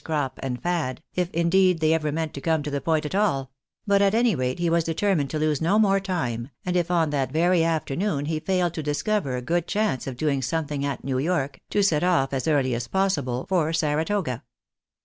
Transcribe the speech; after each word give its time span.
Crop 0.03 0.39
and 0.41 0.59
Fad, 0.59 1.03
if, 1.13 1.29
indeed, 1.29 1.79
they 1.79 1.93
ever 1.93 2.11
meant 2.11 2.33
to 2.33 2.41
come 2.41 2.63
to 2.63 2.71
the 2.71 2.81
point 2.81 3.05
at 3.05 3.13
all; 3.13 3.51
but 3.85 4.01
at 4.01 4.15
any 4.15 4.33
rate 4.33 4.57
he 4.57 4.67
was 4.67 4.83
determined 4.83 5.29
to 5.29 5.37
lose 5.37 5.61
no 5.61 5.77
more 5.77 5.99
time, 5.99 6.49
and 6.65 6.75
if 6.75 6.89
on 6.89 7.11
that 7.11 7.31
very 7.31 7.63
afternoon 7.63 8.25
he 8.25 8.39
failed 8.39 8.73
to 8.73 8.81
discover 8.81 9.35
a 9.35 9.43
good 9.43 9.67
chance 9.67 10.07
of 10.07 10.17
doing 10.17 10.41
something 10.41 10.83
at 10.83 11.03
New 11.03 11.19
York, 11.19 11.59
to 11.69 11.83
set 11.83 12.03
off 12.03 12.33
as 12.33 12.47
early 12.47 12.73
as 12.73 12.87
possible 12.87 13.45
for 13.47 13.71
Saratoga. 13.73 14.41